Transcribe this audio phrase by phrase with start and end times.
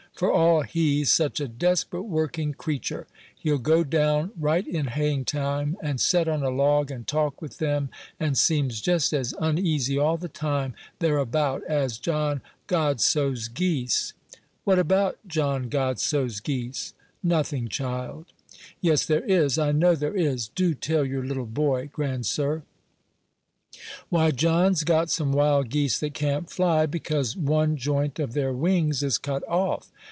[0.13, 3.07] For all he's such a desperate working cretur,
[3.39, 7.57] he'll go down right in haying time, and set on a log, and talk with
[7.57, 14.13] them, and seems just as uneasy all the time they're about as John Godsoe's geese."
[14.63, 16.93] "What about John Godsoe's geese?"
[17.23, 18.27] "Nothing, child."
[18.79, 22.61] "Yes, there is; I know there is; do tell your little boy, grandsir."
[24.09, 29.01] "Why, John's got some wild geese that can't fly, because one joint of their wings
[29.01, 29.91] is cut off.